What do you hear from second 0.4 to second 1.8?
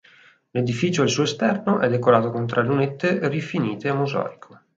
L'edificio al suo esterno